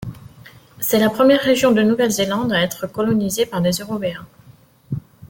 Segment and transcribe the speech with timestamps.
[0.79, 4.25] C'est la première région de Nouvelle-Zélande à être colonisée par des Européens.